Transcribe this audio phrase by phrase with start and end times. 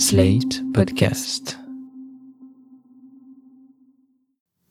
[0.00, 1.58] Slate Podcast.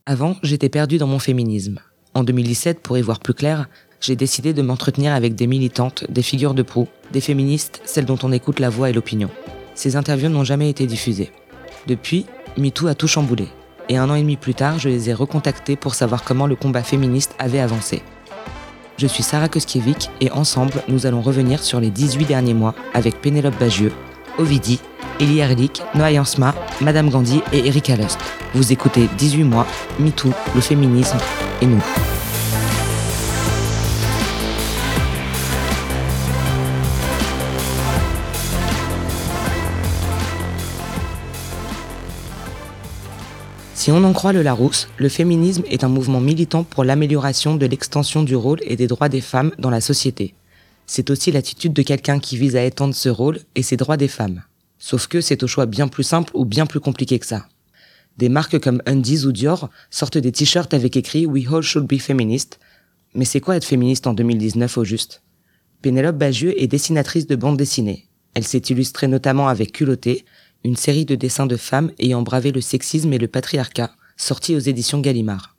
[0.08, 1.82] Avant, j'étais perdu dans mon féminisme.
[2.16, 3.70] En 2017, pour y voir plus clair,
[4.02, 8.18] j'ai décidé de m'entretenir avec des militantes, des figures de proue, des féministes, celles dont
[8.24, 9.30] on écoute la voix et l'opinion.
[9.76, 11.32] Ces interviews n'ont jamais été diffusées.
[11.86, 12.26] Depuis,
[12.58, 13.50] MeToo a tout chamboulé.
[13.88, 16.56] Et un an et demi plus tard, je les ai recontactées pour savoir comment le
[16.56, 18.02] combat féministe avait avancé.
[18.98, 23.22] Je suis Sarah Koskiewicz et ensemble, nous allons revenir sur les 18 derniers mois avec
[23.22, 23.94] Pénélope Bagieux,
[24.40, 24.80] Ovidi,
[25.20, 28.18] Elie Erlich, Noah Jansma, Madame Gandhi et Erika Lust.
[28.54, 29.68] Vous écoutez 18 mois,
[30.00, 31.18] MeToo, le féminisme
[31.62, 31.84] et nous.
[43.76, 47.66] Si on en croit le Larousse, le féminisme est un mouvement militant pour l'amélioration de
[47.66, 50.34] l'extension du rôle et des droits des femmes dans la société.
[50.92, 54.08] C'est aussi l'attitude de quelqu'un qui vise à étendre ce rôle et ses droits des
[54.08, 54.42] femmes.
[54.80, 57.48] Sauf que c'est au choix bien plus simple ou bien plus compliqué que ça.
[58.18, 62.00] Des marques comme Undies ou Dior sortent des t-shirts avec écrit We all should be
[62.00, 62.60] feminist.
[63.14, 65.22] Mais c'est quoi être féministe en 2019 au juste?
[65.84, 68.08] Pénélope Bagieux est dessinatrice de bande dessinée.
[68.34, 70.26] Elle s'est illustrée notamment avec Culotté,
[70.64, 74.60] une série de dessins de femmes ayant bravé le sexisme et le patriarcat, sortie aux
[74.60, 75.56] éditions Gallimard.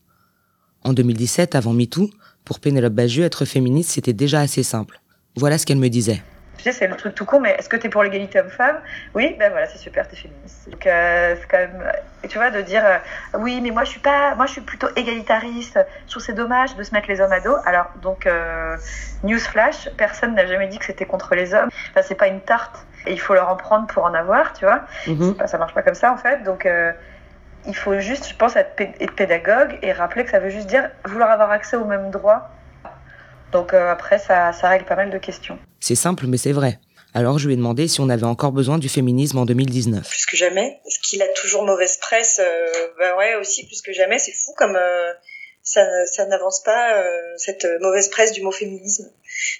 [0.82, 2.10] En 2017, avant MeToo,
[2.44, 5.00] pour Pénélope Bagieux, être féministe, c'était déjà assez simple.
[5.36, 6.22] Voilà ce qu'elle me disait.
[6.56, 8.80] Tu sais, c'est le truc tout con, mais est-ce que tu es pour l'égalité homme-femme?
[9.14, 10.68] Oui, ben voilà, c'est super, tu es féministe.
[10.68, 11.92] Donc, euh, c'est quand même,
[12.28, 12.98] tu vois, de dire, euh,
[13.38, 15.78] oui, mais moi je suis pas, moi je suis plutôt égalitariste.
[16.04, 17.56] Je trouve c'est dommage de se mettre les hommes à dos.
[17.64, 18.76] Alors, donc, euh,
[19.22, 21.70] newsflash, personne n'a jamais dit que c'était contre les hommes.
[21.92, 24.64] Enfin, c'est pas une tarte et il faut leur en prendre pour en avoir, tu
[24.64, 24.82] vois.
[25.06, 25.34] Mhm.
[25.36, 26.42] Pas, ça marche pas comme ça en fait.
[26.42, 26.92] Donc euh,
[27.66, 28.76] il faut juste, je pense, être
[29.16, 32.50] pédagogue et rappeler que ça veut juste dire vouloir avoir accès aux mêmes droits.
[33.52, 35.58] Donc euh, après, ça, ça règle pas mal de questions.
[35.80, 36.78] C'est simple, mais c'est vrai.
[37.12, 40.08] Alors je lui ai demandé si on avait encore besoin du féminisme en 2019.
[40.08, 40.80] plus que jamais.
[40.86, 42.66] Est-ce qu'il a toujours mauvaise presse euh,
[42.98, 44.18] Ben ouais, aussi plus que jamais.
[44.20, 45.12] C'est fou comme euh,
[45.62, 49.10] ça, ça n'avance pas euh, cette mauvaise presse du mot féminisme.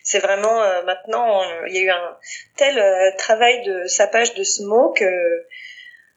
[0.02, 2.16] C'est vraiment euh, maintenant, euh, il y a eu un
[2.56, 5.06] tel euh, travail de sapage de ce mot que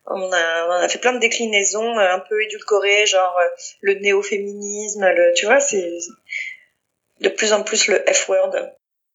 [0.06, 3.40] on a, on a fait plein de déclinaisons un peu édulcorées, genre
[3.80, 5.90] le néo-féminisme, le, tu vois, c'est
[7.20, 8.54] de plus en plus le F-word.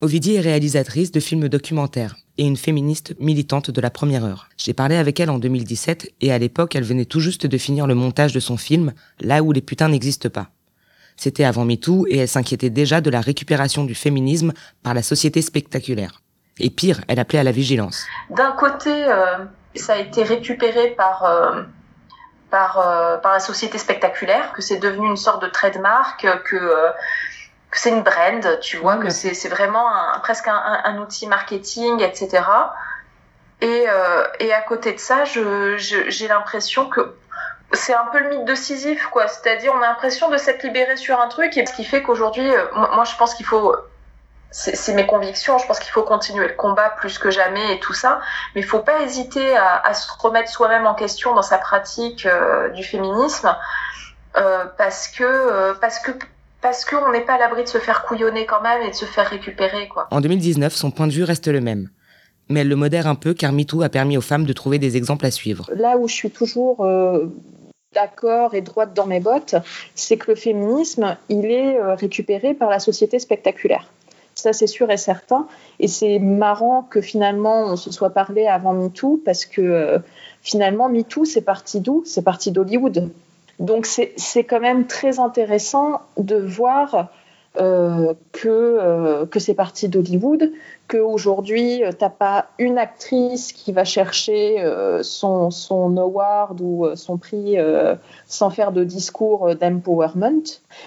[0.01, 4.47] Ovidie est réalisatrice de films documentaires et une féministe militante de la première heure.
[4.55, 7.85] J'ai parlé avec elle en 2017 et à l'époque, elle venait tout juste de finir
[7.85, 10.47] le montage de son film Là où les putains n'existent pas.
[11.17, 15.41] C'était avant MeToo et elle s'inquiétait déjà de la récupération du féminisme par la société
[15.41, 16.21] spectaculaire.
[16.59, 18.05] Et pire, elle appelait à la vigilance.
[18.29, 19.37] d'un côté, euh,
[19.75, 21.63] ça a été récupéré par euh,
[22.49, 26.89] par euh, par la société spectaculaire, que c'est devenu une sorte de trademark, que euh,
[27.71, 30.97] que c'est une brand, tu vois, que c'est c'est vraiment un, presque un, un, un
[30.99, 32.73] outil marketing, etc.
[33.61, 37.15] Et euh, et à côté de ça, je je- j'ai l'impression que
[37.73, 39.27] c'est un peu le mythe de Sisyphe, quoi.
[39.27, 42.49] C'est-à-dire, on a l'impression de s'être libéré sur un truc, et ce qui fait qu'aujourd'hui,
[42.55, 43.75] euh, moi, moi, je pense qu'il faut
[44.51, 45.57] c'est c'est mes convictions.
[45.59, 48.21] Je pense qu'il faut continuer le combat plus que jamais et tout ça.
[48.55, 52.25] Mais il faut pas hésiter à, à se remettre soi-même en question dans sa pratique
[52.25, 53.55] euh, du féminisme,
[54.37, 56.11] euh, parce que euh, parce que
[56.61, 59.05] parce qu'on n'est pas à l'abri de se faire couillonner quand même et de se
[59.05, 60.07] faire récupérer, quoi.
[60.11, 61.89] En 2019, son point de vue reste le même.
[62.49, 64.97] Mais elle le modère un peu car MeToo a permis aux femmes de trouver des
[64.97, 65.69] exemples à suivre.
[65.75, 67.27] Là où je suis toujours euh,
[67.93, 69.55] d'accord et droite dans mes bottes,
[69.93, 73.87] c'est que le féminisme, il est euh, récupéré par la société spectaculaire.
[74.35, 75.47] Ça, c'est sûr et certain.
[75.79, 79.99] Et c'est marrant que finalement, on se soit parlé avant MeToo, parce que euh,
[80.41, 82.03] finalement, MeToo, c'est parti d'où?
[82.05, 83.09] C'est parti d'Hollywood.
[83.59, 87.09] Donc, c'est quand même très intéressant de voir
[87.57, 90.51] euh, que, euh, que c'est parti d'Hollywood,
[90.89, 96.95] qu'aujourd'hui, tu n'as pas une actrice qui va chercher euh, son, son award ou euh,
[96.95, 97.95] son prix euh,
[98.25, 100.41] sans faire de discours euh, d'empowerment.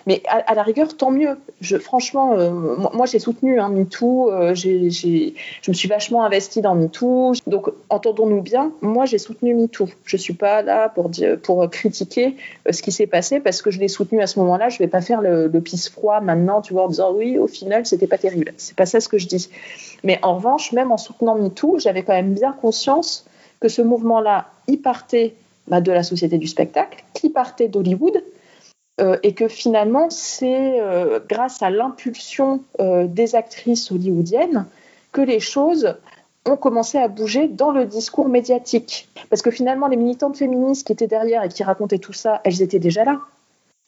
[0.07, 1.39] Mais à, la rigueur, tant mieux.
[1.81, 2.51] Franchement, euh,
[2.93, 7.35] moi, j'ai soutenu hein, MeToo, euh, je me suis vachement investie dans MeToo.
[7.47, 9.89] Donc, entendons-nous bien, moi, j'ai soutenu MeToo.
[10.05, 11.11] Je suis pas là pour,
[11.43, 12.37] pour critiquer
[12.67, 14.69] euh, ce qui s'est passé parce que je l'ai soutenu à ce moment-là.
[14.69, 17.87] Je vais pas faire le pisse froid maintenant, tu vois, en disant oui, au final,
[17.87, 18.53] c'était pas terrible.
[18.57, 19.49] C'est pas ça ce que je dis.
[20.05, 23.27] Mais en revanche, même en soutenant MeToo, j'avais quand même bien conscience
[23.61, 25.35] que ce mouvement-là, il partait
[25.69, 28.23] bah, de la société du spectacle, qui partait d'Hollywood,
[29.01, 34.67] euh, et que finalement, c'est euh, grâce à l'impulsion euh, des actrices hollywoodiennes
[35.13, 35.97] que les choses
[36.47, 39.09] ont commencé à bouger dans le discours médiatique.
[39.31, 42.61] Parce que finalement, les militantes féministes qui étaient derrière et qui racontaient tout ça, elles
[42.61, 43.21] étaient déjà là.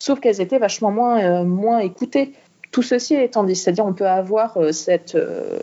[0.00, 2.32] Sauf qu'elles étaient vachement moins, moins écoutées.
[2.74, 5.60] Tout ceci étant dit, c'est-à-dire on peut avoir euh, cette, euh,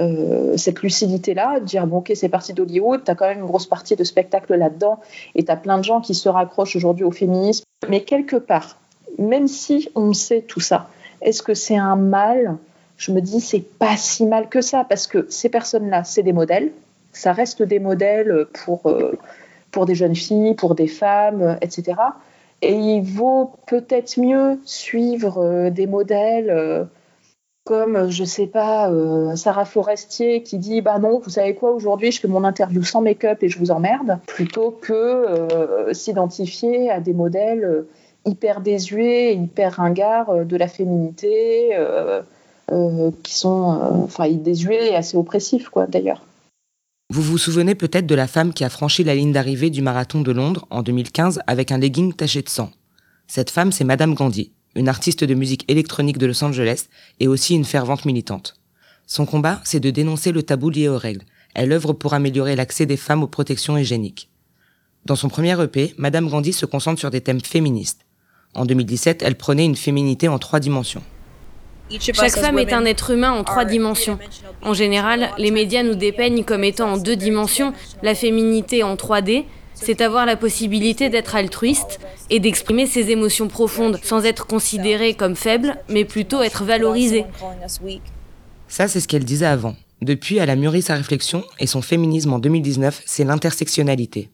[0.00, 3.68] euh, cette lucidité-là, dire bon ok c'est parti d'Hollywood, tu as quand même une grosse
[3.68, 4.98] partie de spectacle là-dedans
[5.36, 7.62] et tu as plein de gens qui se raccrochent aujourd'hui au féminisme.
[7.88, 8.78] Mais quelque part,
[9.16, 10.88] même si on sait tout ça,
[11.22, 12.56] est-ce que c'est un mal?
[12.96, 16.32] Je me dis c'est pas si mal que ça parce que ces personnes-là, c'est des
[16.32, 16.72] modèles,
[17.12, 18.92] ça reste des modèles pour,
[19.70, 21.94] pour des jeunes filles, pour des femmes, etc.
[22.64, 26.88] Et il vaut peut-être mieux suivre euh, des modèles
[27.64, 32.12] comme, je sais pas, euh, Sarah Forestier qui dit Bah non, vous savez quoi, aujourd'hui
[32.12, 37.00] je fais mon interview sans make-up et je vous emmerde, plutôt que euh, s'identifier à
[37.00, 37.88] des modèles euh,
[38.26, 41.76] hyper désuets, hyper ringards de la féminité,
[43.22, 46.22] qui sont enfin désuets et assez oppressifs, quoi, d'ailleurs.
[47.14, 50.20] Vous vous souvenez peut-être de la femme qui a franchi la ligne d'arrivée du marathon
[50.20, 52.72] de Londres en 2015 avec un legging taché de sang.
[53.28, 56.86] Cette femme, c'est Madame Gandhi une artiste de musique électronique de Los Angeles
[57.20, 58.56] et aussi une fervente militante.
[59.06, 61.22] Son combat, c'est de dénoncer le tabou lié aux règles.
[61.54, 64.28] Elle œuvre pour améliorer l'accès des femmes aux protections hygiéniques.
[65.04, 68.06] Dans son premier EP, Madame Gandhi se concentre sur des thèmes féministes.
[68.54, 71.04] En 2017, elle prenait une féminité en trois dimensions.
[72.00, 74.18] Chaque femme est un être humain en trois dimensions.
[74.62, 77.72] En général, les médias nous dépeignent comme étant en deux dimensions,
[78.02, 79.44] la féminité en 3D,
[79.74, 82.00] c'est avoir la possibilité d'être altruiste
[82.30, 87.26] et d'exprimer ses émotions profondes sans être considéré comme faible, mais plutôt être valorisé.
[88.68, 89.76] Ça, c'est ce qu'elle disait avant.
[90.00, 94.30] Depuis, elle a mûri sa réflexion et son féminisme en 2019, c'est l'intersectionnalité.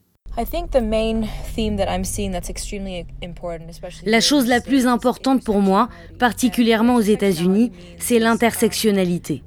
[4.05, 5.89] La chose la plus importante pour moi,
[6.19, 9.43] particulièrement aux États-Unis, c'est l'intersectionnalité.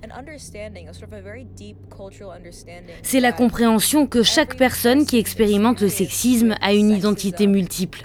[3.03, 8.05] C'est la compréhension que chaque personne qui expérimente le sexisme a une identité multiple.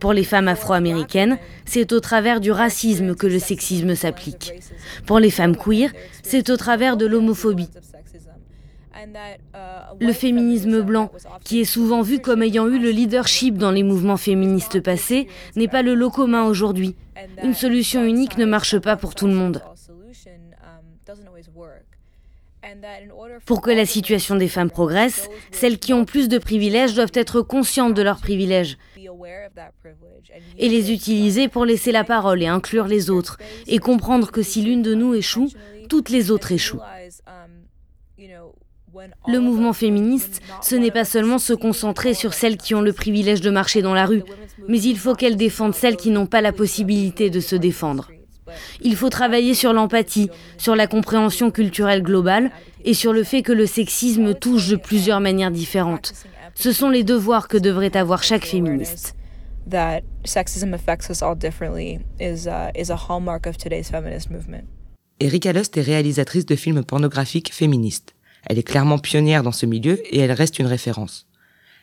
[0.00, 4.54] Pour les femmes afro-américaines, c'est au travers du racisme que le sexisme s'applique.
[5.06, 7.68] Pour les femmes queer, c'est au travers de l'homophobie.
[10.00, 11.10] Le féminisme blanc,
[11.44, 15.68] qui est souvent vu comme ayant eu le leadership dans les mouvements féministes passés, n'est
[15.68, 16.94] pas le lot commun aujourd'hui.
[17.42, 19.62] Une solution unique ne marche pas pour tout le monde.
[23.46, 27.42] Pour que la situation des femmes progresse, celles qui ont plus de privilèges doivent être
[27.42, 28.78] conscientes de leurs privilèges
[30.58, 34.62] et les utiliser pour laisser la parole et inclure les autres, et comprendre que si
[34.62, 35.48] l'une de nous échoue,
[35.88, 36.80] toutes les autres échouent.
[39.26, 43.40] Le mouvement féministe, ce n'est pas seulement se concentrer sur celles qui ont le privilège
[43.40, 44.22] de marcher dans la rue,
[44.68, 48.10] mais il faut qu'elles défendent celles qui n'ont pas la possibilité de se défendre.
[48.80, 50.28] Il faut travailler sur l'empathie,
[50.58, 52.50] sur la compréhension culturelle globale
[52.84, 56.12] et sur le fait que le sexisme touche de plusieurs manières différentes.
[56.54, 59.14] Ce sont les devoirs que devrait avoir chaque féministe.
[65.20, 68.14] Erika Lust est réalisatrice de films pornographiques féministes.
[68.44, 71.26] Elle est clairement pionnière dans ce milieu et elle reste une référence.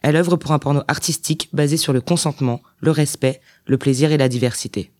[0.01, 4.17] Elle œuvre pour un porno artistique basé sur le consentement, le respect, le plaisir et
[4.17, 4.91] la diversité.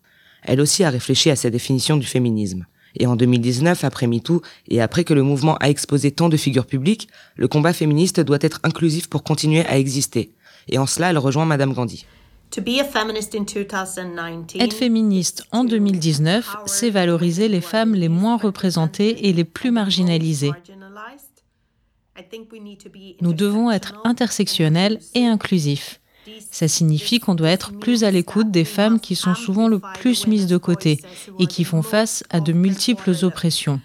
[0.43, 2.65] Elle aussi a réfléchi à sa définition du féminisme.
[2.95, 6.65] Et en 2019, après MeToo, et après que le mouvement a exposé tant de figures
[6.65, 10.31] publiques, le combat féministe doit être inclusif pour continuer à exister.
[10.67, 12.05] Et en cela, elle rejoint Madame Gandhi.
[14.59, 20.51] Être féministe en 2019, c'est valoriser les femmes les moins représentées et les plus marginalisées.
[23.21, 25.99] Nous devons être intersectionnels et inclusifs.
[26.51, 30.27] Ça signifie qu'on doit être plus à l'écoute des femmes qui sont souvent le plus
[30.27, 30.99] mises de côté
[31.39, 33.79] et qui font face à de multiples oppressions.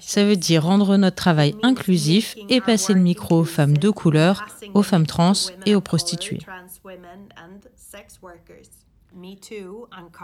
[0.00, 4.46] Ça veut dire rendre notre travail inclusif et passer le micro aux femmes de couleur,
[4.74, 5.32] aux femmes trans
[5.66, 6.40] et aux prostituées.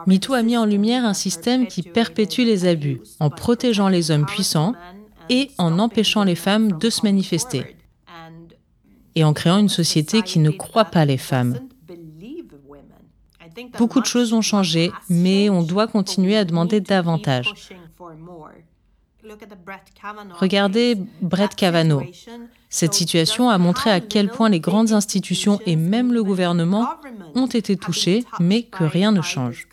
[0.06, 4.26] MeToo a mis en lumière un système qui perpétue les abus en protégeant les hommes
[4.26, 4.74] puissants
[5.30, 7.76] et en empêchant les femmes de se manifester,
[9.14, 11.58] et en créant une société qui ne croit pas les femmes.
[13.78, 17.70] Beaucoup de choses ont changé, mais on doit continuer à demander davantage.
[20.40, 22.04] Regardez Brett Kavanaugh.
[22.72, 26.88] Cette situation a montré à quel point les grandes institutions et même le gouvernement
[27.34, 29.68] ont été touchés, mais que rien ne change.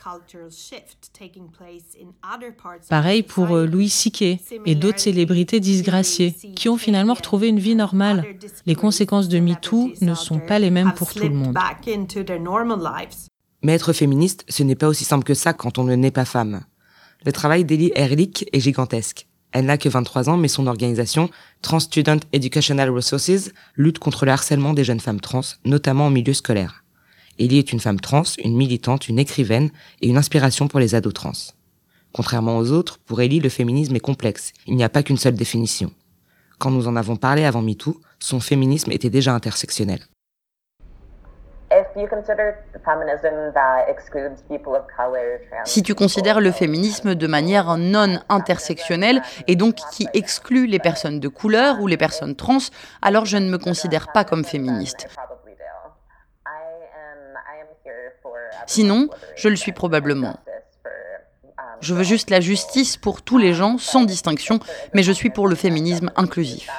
[2.89, 4.39] Pareil pour euh, Louis C.K.
[4.65, 8.25] et d'autres célébrités disgraciées, qui ont finalement retrouvé une vie normale.
[8.65, 11.57] Les conséquences de MeToo ne sont pas les mêmes pour tout le monde.
[13.63, 16.25] Mais être féministe, ce n'est pas aussi simple que ça quand on ne naît pas
[16.25, 16.61] femme.
[17.25, 19.27] Le travail d'Elie Erlich est gigantesque.
[19.57, 21.31] Elle n'a que 23 ans, mais son organisation,
[21.63, 26.35] Trans Student Educational Resources, lutte contre le harcèlement des jeunes femmes trans, notamment en milieu
[26.35, 26.83] scolaire.
[27.39, 29.71] Ellie est une femme trans, une militante, une écrivaine
[30.03, 31.31] et une inspiration pour les ados trans.
[32.13, 34.53] Contrairement aux autres, pour Ellie, le féminisme est complexe.
[34.67, 35.91] Il n'y a pas qu'une seule définition.
[36.59, 40.01] Quand nous en avons parlé avant MeToo, son féminisme était déjà intersectionnel.
[45.65, 51.19] Si tu considères le féminisme de manière non intersectionnelle et donc qui exclut les personnes
[51.19, 52.57] de couleur ou les personnes trans,
[53.01, 55.07] alors je ne me considère pas comme féministe.
[58.65, 60.37] Sinon, je le suis probablement.
[61.79, 64.59] Je veux juste la justice pour tous les gens, sans distinction,
[64.93, 66.69] mais je suis pour le féminisme inclusif.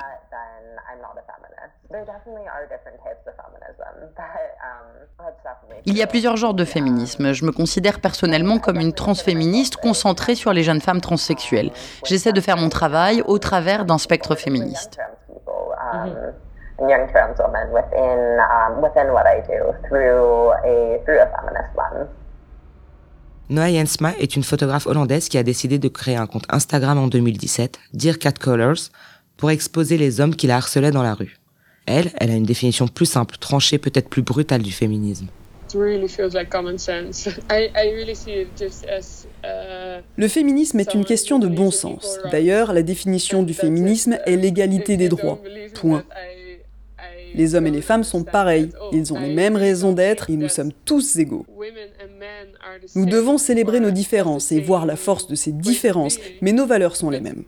[5.84, 7.32] Il y a plusieurs genres de féminisme.
[7.32, 11.70] Je me considère personnellement comme une transféministe concentrée sur les jeunes femmes transsexuelles.
[12.04, 14.98] J'essaie de faire mon travail au travers d'un spectre féministe.
[23.50, 27.06] Noa Jensma est une photographe hollandaise qui a décidé de créer un compte Instagram en
[27.06, 28.90] 2017, Dear Cat Colors,
[29.38, 31.37] pour exposer les hommes qui la harcelaient dans la rue.
[31.90, 35.26] Elle, elle a une définition plus simple, tranchée, peut-être plus brutale du féminisme.
[40.16, 42.18] Le féminisme est une question de bon sens.
[42.30, 45.40] D'ailleurs, la définition du féminisme est l'égalité des droits.
[45.74, 46.04] Point.
[47.34, 50.48] Les hommes et les femmes sont pareils, ils ont les mêmes raisons d'être et nous
[50.48, 51.46] sommes tous égaux.
[52.94, 56.96] Nous devons célébrer nos différences et voir la force de ces différences, mais nos valeurs
[56.96, 57.44] sont les mêmes.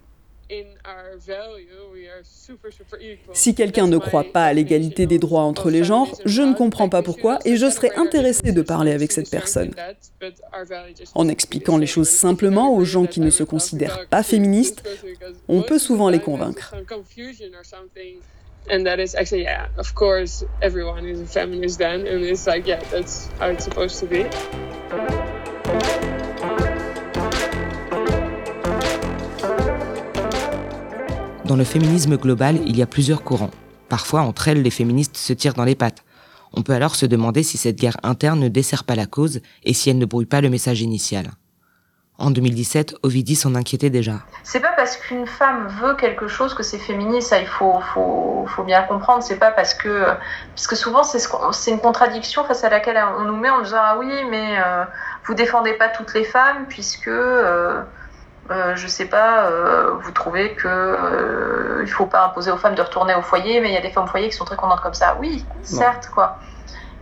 [3.32, 6.88] Si quelqu'un ne croit pas à l'égalité des droits entre les genres, je ne comprends
[6.88, 9.72] pas pourquoi et je serais intéressé de parler avec cette personne.
[11.14, 14.82] En expliquant les choses simplement aux gens qui ne se considèrent pas féministes,
[15.48, 16.74] on peut souvent les convaincre.
[18.68, 22.66] And that is actually, yeah, of course, everyone is a feminist then, and it's like,
[22.66, 24.26] yeah, that's how it's supposed to be.
[31.50, 33.50] Dans le féminisme global, il y a plusieurs courants.
[33.88, 36.04] Parfois, entre elles, les féministes se tirent dans les pattes.
[36.52, 39.74] On peut alors se demander si cette guerre interne ne dessert pas la cause et
[39.74, 41.32] si elle ne brouille pas le message initial.
[42.18, 44.20] En 2017, Ovidie s'en inquiétait déjà.
[44.44, 47.82] C'est pas parce qu'une femme veut quelque chose que c'est féministe, ça il faut,
[48.64, 49.24] bien comprendre.
[49.24, 50.04] C'est pas parce que.
[50.54, 51.18] Parce que souvent c'est
[51.50, 54.84] c'est une contradiction face à laquelle on nous met en disant Ah oui, mais euh,
[55.24, 57.08] vous défendez pas toutes les femmes puisque.
[57.08, 57.82] Euh,
[58.50, 62.74] euh, je sais pas, euh, vous trouvez que euh, il faut pas imposer aux femmes
[62.74, 64.56] de retourner au foyer, mais il y a des femmes au foyer qui sont très
[64.56, 65.16] contentes comme ça.
[65.20, 66.38] Oui, certes, quoi.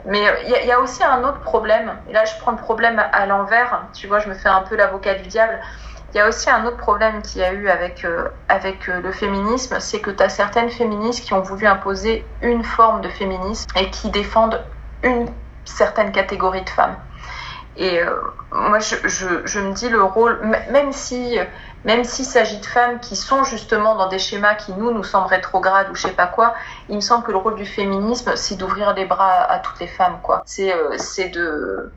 [0.05, 3.03] Mais il y, y, a aussi un autre problème, et là je prends le problème
[3.13, 5.59] à l'envers, tu vois, je me fais un peu l'avocat du diable.
[6.15, 9.01] Il y a aussi un autre problème qu'il y a eu avec, euh, avec euh,
[9.03, 13.11] le féminisme, c'est que tu as certaines féministes qui ont voulu imposer une forme de
[13.11, 14.65] féminisme et qui défendent
[15.03, 15.29] une
[15.67, 16.97] certaine catégorie de femmes.
[17.79, 18.11] Et euh,
[18.51, 21.39] moi, je, me dis le rôle, même si,
[21.85, 25.29] même s'il s'agit de femmes qui sont justement dans des schémas qui nous nous semblent
[25.29, 26.55] rétrogrades ou je sais pas quoi,
[26.89, 29.87] il me semble que le rôle du féminisme, c'est d'ouvrir les bras à toutes les
[29.87, 30.43] femmes, quoi.
[30.45, 31.93] C'est, euh, c'est de,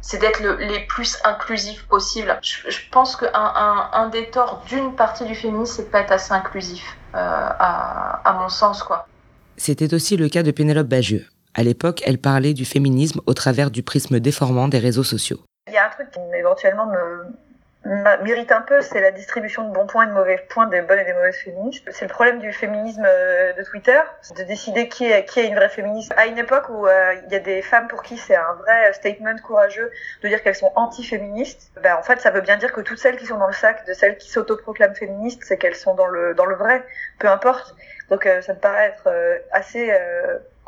[0.00, 2.38] c'est d'être le, les plus inclusifs possible.
[2.40, 6.12] Je, pense qu'un un, un des torts d'une partie du féminisme, c'est de pas être
[6.12, 9.08] assez inclusif, euh, à, à mon sens, quoi.
[9.56, 11.26] C'était aussi le cas de Pénélope Bagieux.
[11.58, 15.38] À l'époque, elle parlait du féminisme au travers du prisme déformant des réseaux sociaux.
[15.66, 19.72] Il y a un truc qui éventuellement me m'irrite un peu, c'est la distribution de
[19.74, 21.88] bons points et de mauvais points des bonnes et des mauvaises féministes.
[21.90, 23.98] C'est le problème du féminisme de Twitter,
[24.36, 26.12] de décider qui est, qui est une vraie féministe.
[26.16, 28.92] À une époque où euh, il y a des femmes pour qui c'est un vrai
[28.92, 29.90] statement courageux
[30.22, 33.16] de dire qu'elles sont anti-féministes, ben, en fait ça veut bien dire que toutes celles
[33.16, 36.34] qui sont dans le sac de celles qui s'autoproclament féministes, c'est qu'elles sont dans le,
[36.34, 36.84] dans le vrai,
[37.18, 37.74] peu importe.
[38.10, 39.90] Donc euh, ça me paraît être euh, assez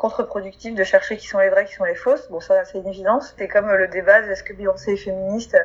[0.01, 2.27] contre-productif de chercher qui sont les vraies, qui sont les fausses.
[2.31, 3.35] Bon, ça, c'est une évidence.
[3.37, 5.55] C'est comme le débat est-ce que Beyoncé est féministe?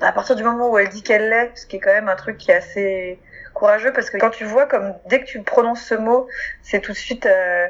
[0.00, 2.14] À partir du moment où elle dit qu'elle l'est, ce qui est quand même un
[2.14, 3.18] truc qui est assez
[3.52, 6.28] courageux, parce que quand tu vois comme dès que tu prononces ce mot,
[6.62, 7.26] c'est tout de suite...
[7.26, 7.66] Euh...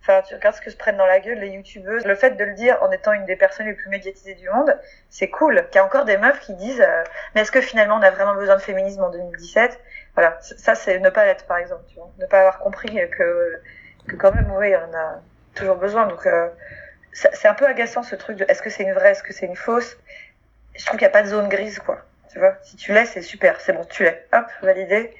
[0.00, 2.06] Enfin, tu regardes ce que se prennent dans la gueule les youtubeuses.
[2.06, 4.74] Le fait de le dire en étant une des personnes les plus médiatisées du monde,
[5.10, 5.62] c'est cool.
[5.72, 8.10] Il y a encore des meufs qui disent euh, mais est-ce que finalement on a
[8.10, 9.78] vraiment besoin de féminisme en 2017
[10.14, 12.10] Voilà, ça c'est ne pas l'être par exemple, tu vois.
[12.18, 13.60] ne pas avoir compris que
[14.08, 15.20] que quand même oui, on a
[15.54, 16.06] toujours besoin.
[16.06, 16.48] Donc euh,
[17.12, 19.46] c'est un peu agaçant ce truc de est-ce que c'est une vraie, est-ce que c'est
[19.46, 19.96] une fausse?
[20.76, 22.04] Je trouve qu'il n'y a pas de zone grise, quoi.
[22.32, 24.24] Tu vois, si tu l'es, c'est super, c'est bon, tu l'es.
[24.32, 25.12] Hop, validé.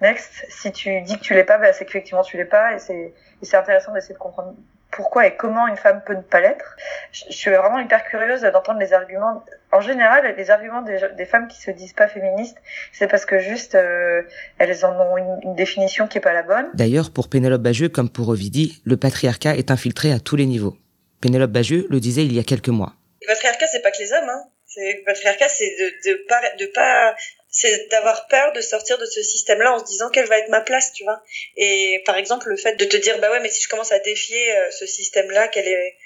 [0.00, 0.44] Next.
[0.48, 3.14] Si tu dis que tu l'es pas, bah, c'est qu'effectivement tu l'es pas, et c'est
[3.42, 4.54] c'est intéressant d'essayer de comprendre
[4.96, 6.76] pourquoi et comment une femme peut ne pas l'être.
[7.12, 9.44] Je, je, suis vraiment hyper curieuse d'entendre les arguments.
[9.70, 12.56] En général, les arguments des, des, femmes qui se disent pas féministes,
[12.92, 14.22] c'est parce que juste euh,
[14.58, 16.66] elles en ont une, une, définition qui est pas la bonne.
[16.74, 20.76] D'ailleurs, pour Pénélope Bagieux comme pour Ovidie, le patriarcat est infiltré à tous les niveaux.
[21.20, 22.94] Pénélope Bagieux le disait il y a quelques mois.
[23.20, 24.28] Le patriarcat, c'est pas que les hommes.
[24.28, 24.44] Hein.
[24.78, 27.14] Le patriarcat, c'est de, de pas, de pas,
[27.56, 30.60] c'est d'avoir peur de sortir de ce système-là en se disant quelle va être ma
[30.60, 31.22] place, tu vois.
[31.56, 33.98] Et par exemple, le fait de te dire bah ouais, mais si je commence à
[33.98, 35.96] défier euh, ce système-là, quelle est,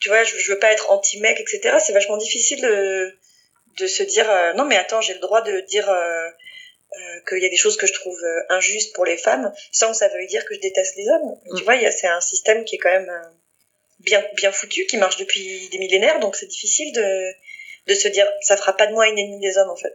[0.00, 1.76] tu vois, je, veux pas être anti-mec, etc.
[1.78, 3.16] C'est vachement difficile de,
[3.78, 7.38] de se dire euh, non mais attends, j'ai le droit de dire euh, euh, qu'il
[7.40, 10.08] y a des choses que je trouve euh, injustes pour les femmes, sans que ça
[10.08, 11.38] veuille dire que je déteste les hommes.
[11.56, 13.12] Tu vois, c'est un système qui est quand même
[14.00, 17.32] bien, bien foutu, qui marche depuis des millénaires, donc c'est difficile de,
[17.86, 19.94] de se dire ça fera pas de moi une ennemie des hommes en fait.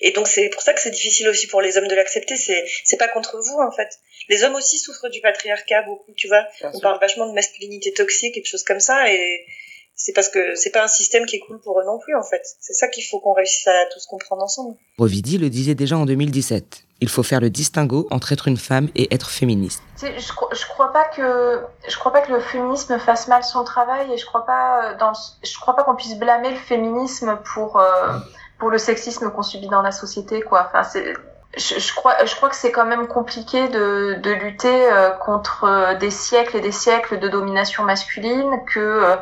[0.00, 2.36] Et donc c'est pour ça que c'est difficile aussi pour les hommes de l'accepter.
[2.36, 3.88] C'est c'est pas contre vous en fait.
[4.28, 6.12] Les hommes aussi souffrent du patriarcat beaucoup.
[6.16, 9.12] Tu vois, on parle vachement de masculinité toxique et de choses comme ça.
[9.12, 9.46] Et
[9.94, 12.22] c'est parce que c'est pas un système qui est cool pour eux non plus en
[12.22, 12.42] fait.
[12.60, 14.76] C'est ça qu'il faut qu'on réussisse à tous comprendre ensemble.
[14.98, 16.84] Rovidi le disait déjà en 2017.
[17.00, 19.82] Il faut faire le distinguo entre être une femme et être féministe.
[20.00, 24.12] Je, je crois pas que je crois pas que le féminisme fasse mal son travail
[24.12, 28.18] et je crois pas dans je crois pas qu'on puisse blâmer le féminisme pour euh,
[28.62, 30.68] pour le sexisme qu'on subit dans la société quoi.
[30.68, 31.14] Enfin c'est
[31.56, 35.98] je, je, crois, je crois que c'est quand même compliqué de, de lutter euh, contre
[35.98, 39.16] des siècles et des siècles de domination masculine, que euh,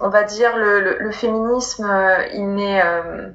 [0.00, 3.28] on va dire le, le, le féminisme euh, il n'est euh,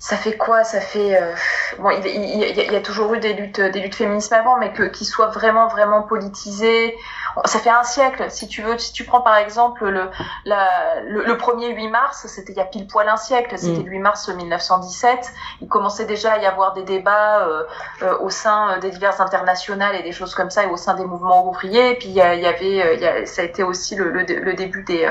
[0.00, 0.64] ça fait quoi?
[0.64, 1.34] Ça fait euh,
[1.78, 4.72] bon il, il, il, y a toujours eu des luttes des luttes féministes avant mais
[4.72, 6.96] que qui soient vraiment vraiment politisées.
[7.44, 8.78] Ça fait un siècle si tu veux.
[8.78, 10.10] Si tu prends par exemple le
[10.46, 13.58] la, le, le premier 8 mars c'était il y a pile poil un siècle.
[13.58, 17.64] C'était le 8 mars 1917 il commençait déjà à y avoir des débats euh,
[18.00, 21.04] euh, au sein des diverses internationales et des choses comme ça et au sein des
[21.04, 21.90] mouvements ouvriers.
[21.90, 24.54] Et puis il y, avait il y a, ça a été aussi le, le, le
[24.54, 25.06] début des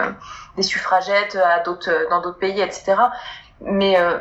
[0.58, 2.96] des suffragettes à d'autres dans d'autres pays etc
[3.62, 4.20] mais euh,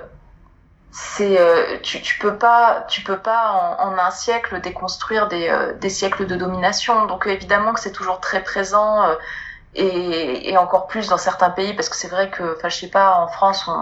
[0.91, 5.49] c'est euh, tu, tu peux pas tu peux pas en, en un siècle déconstruire des,
[5.49, 7.07] euh, des siècles de domination.
[7.07, 9.15] Donc évidemment que c'est toujours très présent euh,
[9.75, 12.89] et, et encore plus dans certains pays parce que c'est vrai que enfin je sais
[12.89, 13.81] pas en France on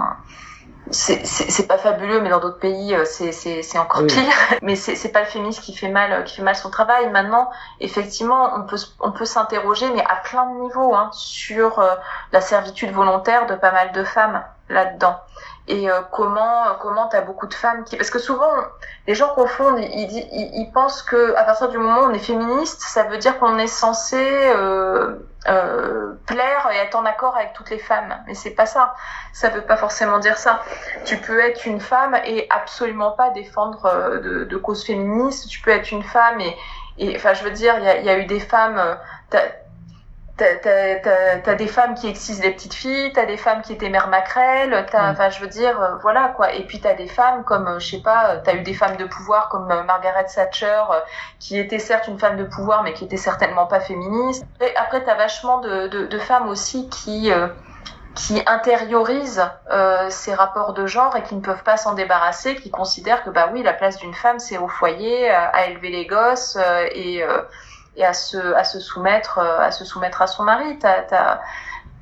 [0.91, 4.07] c'est pas fabuleux mais dans d'autres pays euh, c'est encore oui.
[4.07, 4.33] pire.
[4.63, 7.11] Mais c'est pas le féminisme qui fait mal qui fait mal son travail.
[7.11, 11.95] Maintenant effectivement on peut on peut s'interroger mais à plein de niveaux hein, sur euh,
[12.33, 15.17] la servitude volontaire de pas mal de femmes là-dedans
[15.69, 18.53] et euh, comment euh, comment t'as beaucoup de femmes qui parce que souvent
[19.07, 22.19] les gens confondent ils, ils, ils, pensent que à partir du moment où on est
[22.19, 25.17] féministe ça veut dire qu'on est censé euh,
[25.49, 28.17] euh, plaire et être en accord avec toutes les femmes.
[28.27, 28.97] Mais c'est pas ça.
[29.33, 30.61] Ça veut pas forcément dire ça.
[31.05, 35.61] Tu peux être une femme et absolument pas défendre euh, de, de causes féministes tu
[35.61, 36.57] peux être une femme et
[36.99, 38.81] et enfin je veux dire il y a, y a eu des femmes
[40.37, 44.09] t'as as, des femmes qui excisent les petites filles, t'as des femmes qui étaient mères
[44.09, 46.53] maquerelles, t'as, enfin, je veux dire, euh, voilà quoi.
[46.53, 49.07] Et puis t'as des femmes comme, euh, je sais pas, t'as eu des femmes de
[49.07, 50.83] pouvoir comme euh, Margaret Thatcher,
[51.39, 54.45] qui était certes une femme de pouvoir, mais qui était certainement pas féministe.
[54.61, 57.33] Et après, t'as vachement de, de, de, femmes aussi qui
[58.17, 62.71] qui intériorisent euh, ces rapports de genre et qui ne peuvent pas s'en débarrasser, qui
[62.71, 66.07] considèrent que bah oui, la place d'une femme c'est au foyer, à, à, élever les
[66.07, 67.23] gosses euh, et
[67.97, 70.79] et à se à se soumettre à se soumettre à son mari.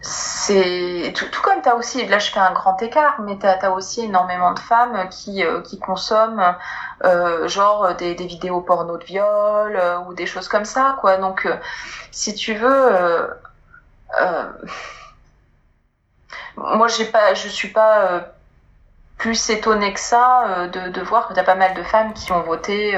[0.07, 4.02] C'est tout, comme t'as aussi là je fais un grand écart mais t'as as aussi
[4.02, 6.57] énormément de femmes qui euh, qui consomment
[7.04, 11.16] euh, genre des, vidéos porno de viol euh, ou des choses comme ça quoi.
[11.16, 11.48] Donc
[12.11, 13.30] si tu veux
[16.57, 18.26] moi j'ai pas je suis pas
[19.16, 22.42] plus étonnée que ça de, de voir que t'as pas mal de femmes qui ont
[22.42, 22.94] voté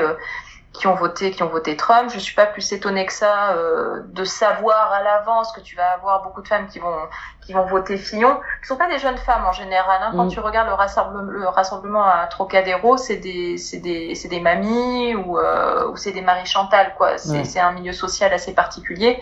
[0.79, 2.11] qui ont voté qui ont voté Trump.
[2.13, 5.91] Je suis pas plus étonnée que ça euh, de savoir à l'avance que tu vas
[5.93, 6.97] avoir beaucoup de femmes qui vont
[7.45, 10.01] qui vont voter Fillon, qui sont pas des jeunes femmes en général.
[10.03, 10.13] Hein.
[10.15, 10.31] Quand mm.
[10.31, 15.15] tu regardes le rassemblement, le rassemblement à Trocadéro, c'est des c'est des c'est des mamies
[15.15, 17.19] ou euh, ou c'est des Marie Chantal quoi.
[17.19, 19.21] C'est c'est un milieu social assez particulier.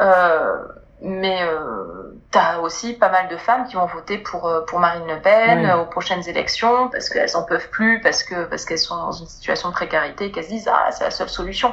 [0.00, 0.64] Euh,
[1.00, 5.20] mais euh, t'as aussi pas mal de femmes qui vont voter pour pour Marine Le
[5.20, 5.80] Pen oui.
[5.80, 9.26] aux prochaines élections parce qu'elles en peuvent plus parce que parce qu'elles sont dans une
[9.26, 11.72] situation de précarité qu'elles se disent ah c'est la seule solution.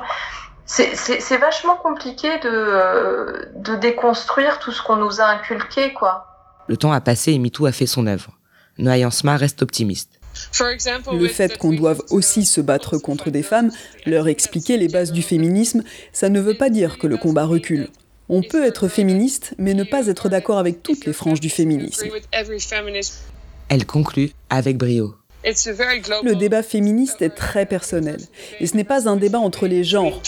[0.68, 6.28] C'est vachement compliqué de de déconstruire tout ce qu'on nous a inculqué quoi.
[6.68, 8.32] Le temps a passé et MeToo a fait son œuvre.
[8.78, 10.20] Noa Jansma reste optimiste.
[11.14, 13.72] Le fait qu'on doive aussi se battre contre des femmes,
[14.06, 17.90] leur expliquer les bases du féminisme, ça ne veut pas dire que le combat recule.
[18.28, 22.08] On peut être féministe, mais ne pas être d'accord avec toutes les franges du féminisme.
[23.70, 25.16] Elle conclut avec brio.
[25.44, 28.20] Le débat féministe est très personnel,
[28.60, 30.20] et ce n'est pas un débat entre les genres.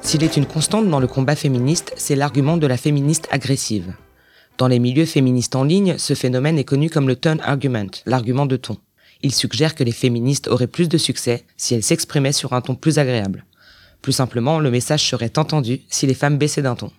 [0.00, 3.92] S'il est une constante dans le combat féministe, c'est l'argument de la féministe agressive.
[4.56, 8.46] Dans les milieux féministes en ligne, ce phénomène est connu comme le turn argument, l'argument
[8.46, 8.78] de ton.
[9.22, 12.76] Il suggère que les féministes auraient plus de succès si elles s'exprimaient sur un ton
[12.76, 13.46] plus agréable.
[14.00, 16.92] Plus simplement, le message serait entendu si les femmes baissaient d'un ton.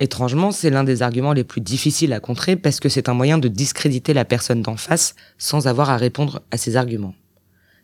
[0.00, 3.38] Étrangement, c'est l'un des arguments les plus difficiles à contrer parce que c'est un moyen
[3.38, 7.14] de discréditer la personne d'en face sans avoir à répondre à ses arguments.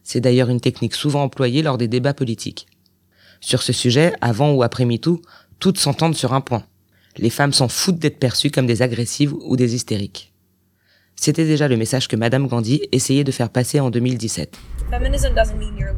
[0.03, 2.66] C'est d'ailleurs une technique souvent employée lors des débats politiques.
[3.40, 5.23] Sur ce sujet, avant ou après MeToo,
[5.61, 6.64] toutes s'entendent sur un point.
[7.16, 10.33] Les femmes s'en foutent d'être perçues comme des agressives ou des hystériques.
[11.21, 14.57] C'était déjà le message que Madame Gandhi essayait de faire passer en 2017.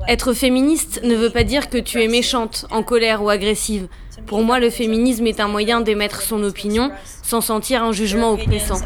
[0.08, 3.88] Être féministe ne veut pas dire que tu es méchante, en colère ou agressive.
[4.26, 6.90] Pour moi, le féminisme est un moyen d'émettre son opinion
[7.22, 8.80] sans sentir un jugement oppressant.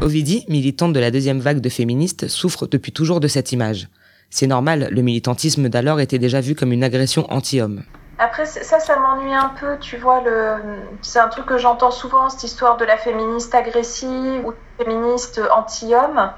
[0.00, 3.88] Ovidie, militante de la deuxième vague de féministes, souffre depuis toujours de cette image.
[4.30, 7.82] C'est normal, le militantisme d'alors était déjà vu comme une agression anti-homme.
[8.18, 10.20] Après, ça, ça m'ennuie un peu, tu vois.
[10.20, 10.56] Le...
[11.02, 16.30] C'est un truc que j'entends souvent, cette histoire de la féministe agressive ou féministe anti-homme.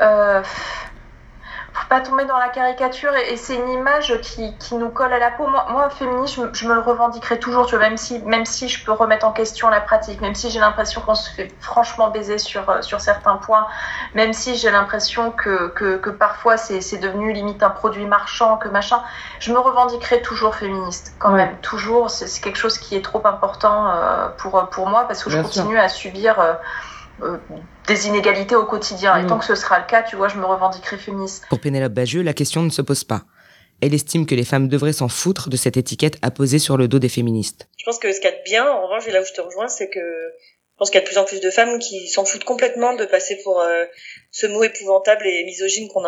[0.00, 0.42] Euh,
[1.88, 5.30] pas tomber dans la caricature et, c'est une image qui, qui, nous colle à la
[5.30, 5.46] peau.
[5.46, 8.68] Moi, moi féministe, je, je, me le revendiquerai toujours, tu vois, même si, même si
[8.68, 12.10] je peux remettre en question la pratique, même si j'ai l'impression qu'on se fait franchement
[12.10, 13.66] baiser sur, euh, sur certains points,
[14.14, 18.68] même si j'ai l'impression que, que, que, parfois c'est devenu limite un produit marchand, que
[18.68, 19.02] machin,
[19.38, 22.10] je me revendiquerai toujours féministe, quand même, toujours.
[22.10, 25.42] C'est quelque chose qui est trop important euh, pour, pour moi parce que Bien je
[25.42, 25.84] continue sûr.
[25.84, 26.40] à subir.
[26.40, 26.54] Euh,
[27.22, 27.38] euh,
[27.86, 29.16] des inégalités au quotidien.
[29.16, 31.44] Et tant que ce sera le cas, tu vois, je me revendiquerai féministe.
[31.48, 33.22] Pour Pénélope Bagieux, la question ne se pose pas.
[33.82, 36.98] Elle estime que les femmes devraient s'en foutre de cette étiquette apposée sur le dos
[36.98, 37.68] des féministes.
[37.78, 39.32] Je pense que ce qu'il y a de bien, en revanche, et là où je
[39.32, 41.78] te rejoins, c'est que je pense qu'il y a de plus en plus de femmes
[41.78, 43.84] qui s'en foutent complètement de passer pour euh,
[44.30, 46.02] ce mot épouvantable et misogyne qu'on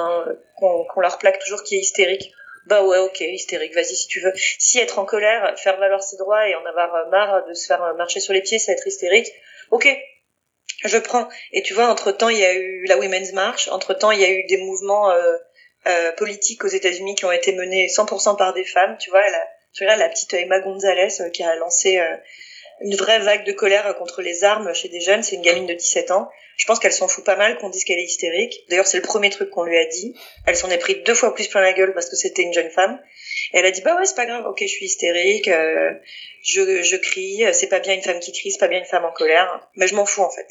[0.57, 2.33] qu'on qu leur plaque toujours, qui est hystérique.
[2.67, 4.33] Bah ouais, ok, hystérique, vas-y si tu veux.
[4.37, 7.95] Si être en colère, faire valoir ses droits et en avoir marre de se faire
[7.97, 9.27] marcher sur les pieds, c'est être hystérique.
[9.71, 9.89] Ok,
[10.85, 11.29] je prends.
[11.53, 14.31] Et tu vois, entre-temps, il y a eu la Women's March, entre-temps, il y a
[14.31, 15.37] eu des mouvements euh,
[15.87, 18.97] euh, politiques aux États-Unis qui ont été menés 100% par des femmes.
[19.01, 22.17] Tu vois, la, tu vois, la petite Emma Gonzalez euh, qui a lancé euh,
[22.83, 25.23] une vraie vague de colère contre les armes chez des jeunes.
[25.23, 26.29] C'est une gamine de 17 ans.
[26.57, 28.55] Je pense qu'elle s'en fout pas mal qu'on dise qu'elle est hystérique.
[28.69, 30.15] D'ailleurs, c'est le premier truc qu'on lui a dit.
[30.47, 32.71] Elle s'en est pris deux fois plus plein la gueule parce que c'était une jeune
[32.71, 33.03] femme.
[33.53, 35.91] Et elle a dit, bah ouais, c'est pas grave, ok, je suis hystérique, euh,
[36.45, 39.05] je, je crie, c'est pas bien une femme qui crie, c'est pas bien une femme
[39.05, 39.69] en colère.
[39.75, 40.47] Mais je m'en fous, en fait.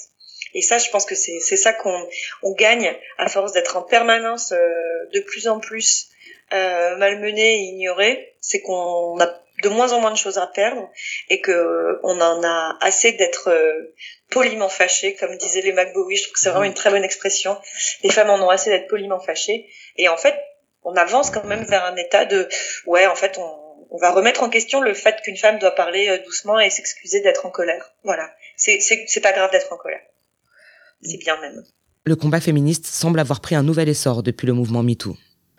[0.54, 2.08] Et ça, je pense que c'est c'est ça qu'on
[2.44, 6.10] on gagne à force d'être en permanence euh, de plus en plus
[6.54, 8.36] euh, malmené et ignoré.
[8.42, 10.90] C'est qu'on a de moins en moins de choses à perdre
[11.30, 13.94] et que on en a assez d'être euh,
[14.30, 16.16] poliment fâché, comme disaient les McBowie.
[16.16, 17.58] Je trouve que c'est vraiment une très bonne expression.
[18.04, 19.70] Les femmes en ont assez d'être poliment fâchées.
[19.98, 20.36] Et en fait,
[20.84, 22.50] on avance quand même vers un état de
[22.88, 23.62] ouais, en fait, on
[23.92, 27.20] on va remettre en question le fait qu'une femme doit parler euh, doucement et s'excuser
[27.20, 27.94] d'être en colère.
[28.04, 28.34] Voilà.
[28.56, 30.02] C'est, c'est pas grave d'être en colère
[31.02, 31.64] c'est bien même.
[32.06, 35.16] Le combat féministe semble avoir pris un nouvel essor depuis le mouvement MeToo.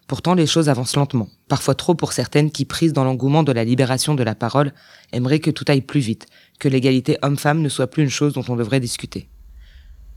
[0.09, 3.65] Pourtant, les choses avancent lentement, parfois trop pour certaines qui, prises dans l'engouement de la
[3.65, 4.73] libération de la parole,
[5.13, 6.27] aimeraient que tout aille plus vite,
[6.59, 9.29] que l'égalité homme-femme ne soit plus une chose dont on devrait discuter.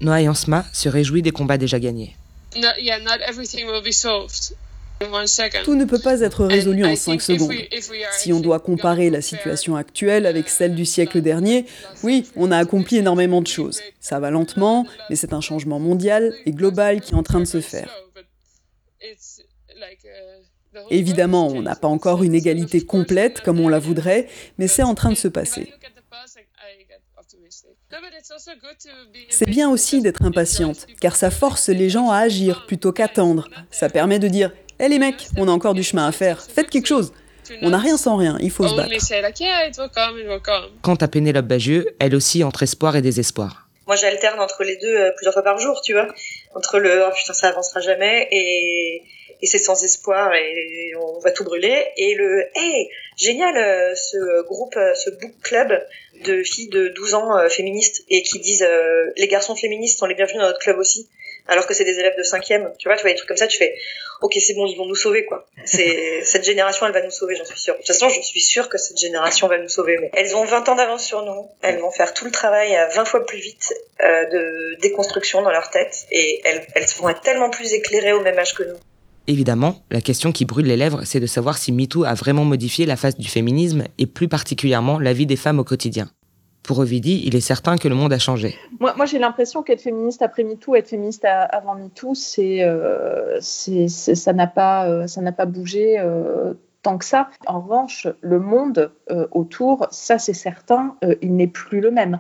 [0.02, 2.16] Noah Yansma se réjouit des combats déjà gagnés.
[2.58, 4.56] No, yeah, not everything will be solved.
[5.64, 7.52] Tout ne peut pas être résolu en 5 secondes.
[8.12, 11.66] Si on doit comparer la situation actuelle avec celle du siècle dernier,
[12.04, 13.82] oui, on a accompli énormément de choses.
[14.00, 17.46] Ça va lentement, mais c'est un changement mondial et global qui est en train de
[17.46, 17.90] se faire.
[20.90, 24.28] Évidemment, on n'a pas encore une égalité complète comme on la voudrait,
[24.58, 25.74] mais c'est en train de se passer.
[29.30, 33.48] C'est bien aussi d'être impatiente, car ça force les gens à agir plutôt qu'attendre.
[33.72, 36.70] Ça permet de dire eh les mecs, on a encore du chemin à faire, faites
[36.70, 37.14] quelque chose.
[37.62, 38.90] On n'a rien sans rien, il faut se battre.
[40.82, 43.66] Quant à Pénélope Bagieux, elle aussi entre espoir et désespoir.
[43.88, 46.08] Moi j'alterne entre les deux euh, plusieurs fois par jour, tu vois.
[46.56, 49.04] Entre le oh putain ça avancera jamais et,
[49.42, 54.44] et c'est sans espoir et on va tout brûler et le hey génial euh, ce
[54.44, 55.72] groupe euh, ce book club
[56.26, 58.66] de filles de 12 ans féministes et qui disent
[59.18, 61.08] les garçons féministes sont les bienvenus dans notre club aussi
[61.48, 62.72] alors que c'est des élèves de cinquième.
[62.78, 63.76] Tu vois, tu vois des trucs comme ça, tu fais,
[64.22, 65.46] ok, c'est bon, ils vont nous sauver, quoi.
[65.66, 67.74] C'est cette génération, elle va nous sauver, j'en suis sûre.
[67.74, 69.98] De toute façon, je suis sûre que cette génération va nous sauver.
[70.00, 71.50] Mais elles ont 20 ans d'avance sur nous.
[71.62, 75.52] Elles vont faire tout le travail à 20 fois plus vite euh, de déconstruction dans
[75.52, 78.78] leur tête, et elles, elles vont être tellement plus éclairées au même âge que nous.
[79.28, 82.86] Évidemment, la question qui brûle les lèvres, c'est de savoir si MeToo a vraiment modifié
[82.86, 86.10] la face du féminisme et plus particulièrement la vie des femmes au quotidien.
[86.66, 88.56] Pour Ovidie, il est certain que le monde a changé.
[88.80, 94.48] Moi, j'ai l'impression qu'être féministe après MeToo, être féministe avant MeToo, c'est, euh, ça n'a
[94.48, 97.30] pas, euh, ça n'a pas bougé euh, tant que ça.
[97.46, 98.92] En revanche, le monde
[99.32, 102.20] autour, ça c'est certain, il n'est plus le même.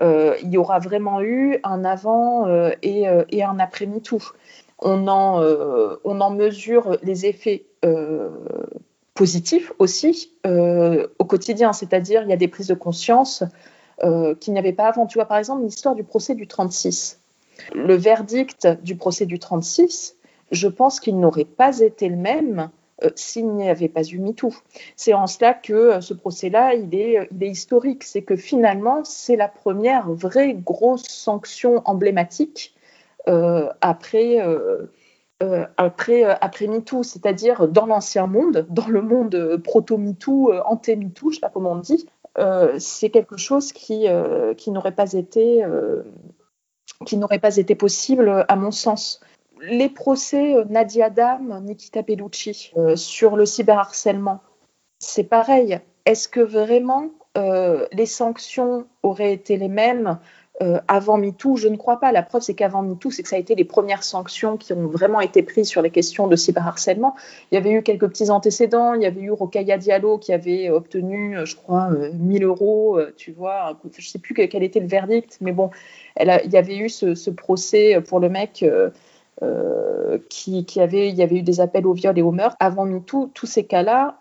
[0.00, 2.48] il y aura vraiment eu un avant
[2.82, 4.18] et, et, un après MeToo.
[4.78, 5.40] On en,
[6.04, 7.66] on en mesure les effets
[9.14, 13.44] positifs aussi au quotidien, c'est-à-dire il y a des prises de conscience
[14.00, 15.06] qu'il n'y avait pas avant.
[15.06, 17.20] Tu vois, par exemple, l'histoire du procès du 36.
[17.74, 20.16] Le verdict du procès du 36,
[20.50, 22.70] je pense qu'il n'aurait pas été le même
[23.04, 24.54] euh, s'il n'y avait pas eu MeToo.
[24.96, 28.04] C'est en cela que euh, ce procès-là, il est, euh, il est historique.
[28.04, 32.74] C'est que finalement, c'est la première vraie grosse sanction emblématique
[33.80, 34.38] après,
[35.76, 41.40] après, après MeToo, c'est-à-dire dans l'ancien monde, dans le monde proto-MeToo, anté-MeToo, je ne sais
[41.40, 42.08] pas comment on dit.
[42.78, 44.06] C'est quelque chose qui,
[44.56, 45.64] qui n'aurait pas été
[47.04, 49.20] qui n'aurait pas été possible à mon sens
[49.62, 54.40] les procès euh, Nadia Dam, Nikita Bellucci euh, sur le cyberharcèlement,
[54.98, 55.80] c'est pareil.
[56.04, 60.18] Est-ce que vraiment euh, les sanctions auraient été les mêmes
[60.86, 62.12] avant MeToo Je ne crois pas.
[62.12, 64.86] La preuve, c'est qu'avant MeToo, c'est que ça a été les premières sanctions qui ont
[64.86, 67.16] vraiment été prises sur les questions de cyberharcèlement.
[67.50, 68.94] Il y avait eu quelques petits antécédents.
[68.94, 73.00] Il y avait eu Rokaya Diallo qui avait obtenu, je crois, 1000 euros.
[73.16, 75.70] Tu vois, je ne sais plus quel était le verdict, mais bon,
[76.20, 78.64] il y avait eu ce, procès pour le mec.
[79.42, 82.56] Euh, qui, avait eu des appels au viol et au meurtre.
[82.60, 84.18] Avant MeToo, tous ces cas-là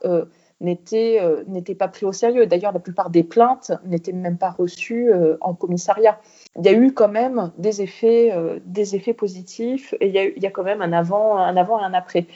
[0.61, 2.45] euh, euh, n'étaient pas pris au sérieux.
[2.45, 6.19] D'ailleurs, la plupart des plaintes n'étaient même pas reçues en commissariat.
[6.57, 8.33] Il y a eu quand même des effets,
[8.65, 11.55] des effets positifs et il y, a, il y, a, quand même un avant, un
[11.57, 12.27] avant et un après.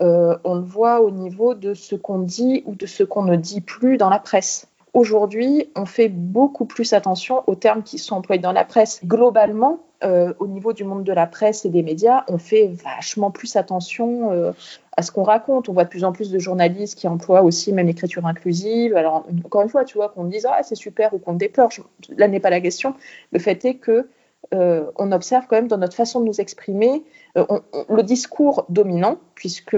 [0.00, 3.60] on le voit au niveau de ce qu'on dit ou de ce qu'on ne dit
[3.60, 4.66] plus dans la presse.
[4.94, 9.04] Aujourd'hui, on fait beaucoup plus attention aux termes qui sont employés dans la presse.
[9.04, 13.32] Globalement, euh, au niveau du monde de la presse et des médias, on fait vachement
[13.32, 14.52] plus attention euh,
[14.96, 15.68] à ce qu'on raconte.
[15.68, 18.96] On voit de plus en plus de journalistes qui emploient aussi même l'écriture inclusive.
[18.96, 21.70] Alors, encore une fois, tu vois, qu'on dise ah, c'est super ou qu'on déplore,
[22.16, 22.94] là n'est pas la question.
[23.32, 24.08] Le fait est que
[24.54, 27.02] euh, on observe quand même dans notre façon de nous exprimer
[27.34, 29.76] le discours dominant, puisque,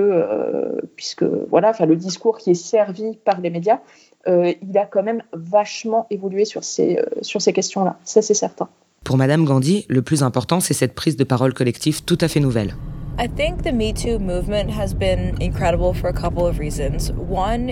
[0.96, 3.80] puisque voilà, le discours qui est servi par les médias,
[4.26, 7.96] il a quand même vachement évolué sur ces, sur ces questions-là.
[8.04, 8.68] Ça, c'est certain.
[9.04, 12.40] Pour Madame Gandhi, le plus important, c'est cette prise de parole collective tout à fait
[12.40, 12.74] nouvelle.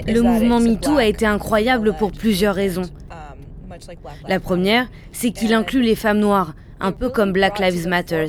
[0.07, 2.83] Le mouvement MeToo a été incroyable pour plusieurs raisons.
[3.11, 3.77] Um,
[4.29, 8.27] La première, c'est qu'il inclut les femmes noires, un peu comme Black Lives Matter.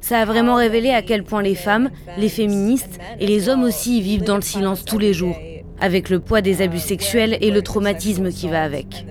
[0.00, 4.00] Ça a vraiment révélé à quel point les femmes, les féministes et les hommes aussi
[4.00, 5.36] vivent dans le silence tous les jours,
[5.80, 9.06] avec le poids des abus sexuels et le traumatisme qui va avec.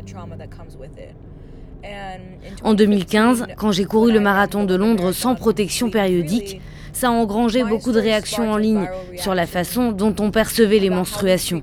[2.63, 6.61] En 2015, quand j'ai couru le marathon de Londres sans protection périodique,
[6.93, 10.89] ça a engrangé beaucoup de réactions en ligne sur la façon dont on percevait les
[10.89, 11.61] menstruations.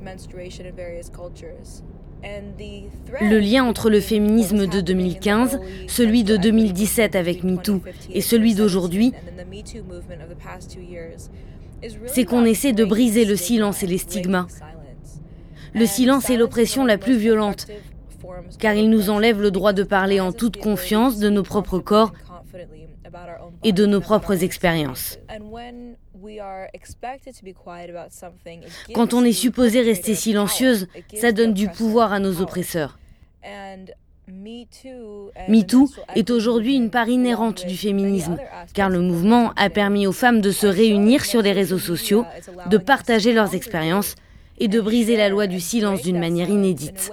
[3.20, 9.12] Le lien entre le féminisme de 2015, celui de 2017 avec MeToo et celui d'aujourd'hui,
[12.06, 14.46] c'est qu'on essaie de briser le silence et les stigmas.
[15.74, 17.66] Le silence est l'oppression la plus violente
[18.58, 22.12] car il nous enlève le droit de parler en toute confiance de nos propres corps
[23.62, 25.18] et de nos propres expériences.
[28.94, 32.98] Quand on est supposé rester silencieuse, ça donne du pouvoir à nos oppresseurs.
[34.26, 38.38] MeToo est aujourd'hui une part inhérente du féminisme,
[38.72, 42.24] car le mouvement a permis aux femmes de se réunir sur les réseaux sociaux,
[42.70, 44.14] de partager leurs expériences
[44.58, 47.10] et de briser la loi du silence d'une manière inédite.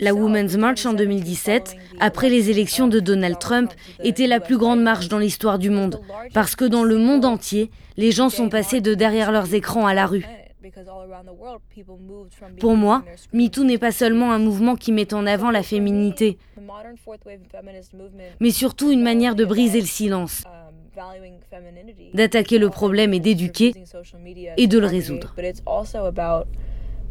[0.00, 3.70] La Women's March en 2017, après les élections de Donald Trump,
[4.02, 6.00] était la plus grande marche dans l'histoire du monde,
[6.32, 9.92] parce que dans le monde entier, les gens sont passés de derrière leurs écrans à
[9.92, 10.24] la rue.
[12.58, 16.38] Pour moi, MeToo n'est pas seulement un mouvement qui met en avant la féminité,
[18.40, 20.44] mais surtout une manière de briser le silence,
[22.14, 23.74] d'attaquer le problème et d'éduquer
[24.56, 25.34] et de le résoudre.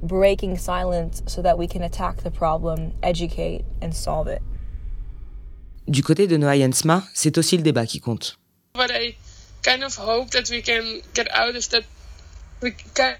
[0.03, 4.41] breaking silence so that we can attack the problem, educate and solve it.
[5.87, 8.37] Du côté de Noah Jensma, c'est aussi le débat qui compte.
[8.75, 9.15] What I
[9.63, 11.83] kind of hope that we can get out of that
[12.61, 13.13] we can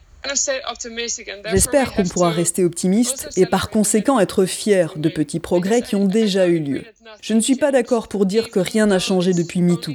[1.52, 6.06] J'espère qu'on pourra rester optimiste et par conséquent être fier de petits progrès qui ont
[6.06, 6.86] déjà eu lieu.
[7.22, 9.94] Je ne suis pas d'accord pour dire que rien n'a changé depuis MeToo.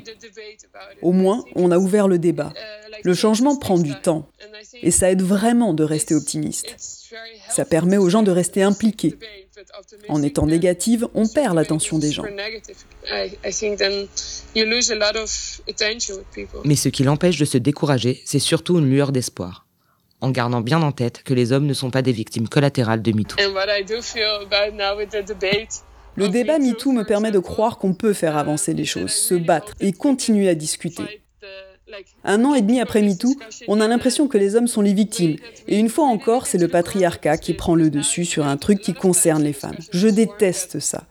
[1.03, 2.53] Au moins, on a ouvert le débat.
[3.03, 4.29] Le changement prend du temps
[4.83, 6.77] et ça aide vraiment de rester optimiste.
[7.49, 9.17] Ça permet aux gens de rester impliqués.
[10.09, 12.25] En étant négative, on perd l'attention des gens.
[16.65, 19.67] Mais ce qui l'empêche de se décourager, c'est surtout une lueur d'espoir.
[20.23, 23.13] en gardant bien en tête que les hommes ne sont pas des victimes collatérales de
[23.13, 23.37] MeToo.
[26.17, 29.75] Le débat MeToo me permet de croire qu'on peut faire avancer les choses, se battre
[29.81, 31.23] et continuer à discuter.
[32.25, 33.35] Un an et demi après MeToo,
[33.69, 35.37] on a l'impression que les hommes sont les victimes.
[35.69, 38.95] Et une fois encore, c'est le patriarcat qui prend le dessus sur un truc qui
[38.95, 39.77] concerne les femmes.
[39.93, 41.05] Je déteste ça.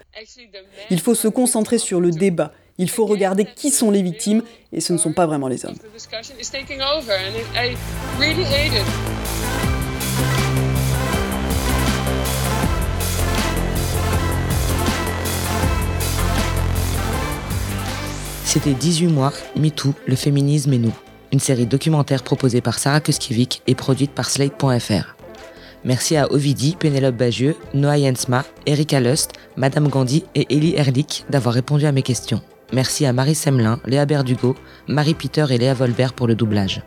[0.90, 2.52] Il faut se concentrer sur le débat.
[2.78, 5.78] Il faut regarder qui sont les victimes, et ce ne sont pas vraiment les hommes.
[18.56, 20.94] C'était 18 mois, MeToo, le féminisme et nous.
[21.34, 25.18] Une série documentaire proposée par Sarah Kuskiewicz et produite par Slate.fr.
[25.84, 31.54] Merci à Ovidi, Pénélope Bagieux, Noah Jensma, Erika Lust, Madame Gandhi et Ellie Erlich d'avoir
[31.54, 32.40] répondu à mes questions.
[32.72, 34.56] Merci à Marie Semelin, Léa Berdugo,
[34.88, 36.82] Marie Peter et Léa Volbert pour le doublage.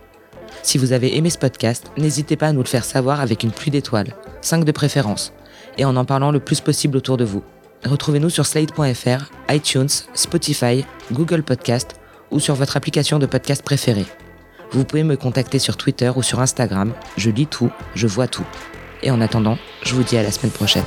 [0.63, 3.51] Si vous avez aimé ce podcast, n'hésitez pas à nous le faire savoir avec une
[3.51, 5.33] pluie d'étoiles, 5 de préférence,
[5.77, 7.43] et en en parlant le plus possible autour de vous.
[7.85, 11.95] Retrouvez-nous sur slate.fr, iTunes, Spotify, Google Podcast
[12.31, 14.05] ou sur votre application de podcast préférée.
[14.71, 16.93] Vous pouvez me contacter sur Twitter ou sur Instagram.
[17.17, 18.45] Je lis tout, je vois tout.
[19.01, 20.83] Et en attendant, je vous dis à la semaine prochaine.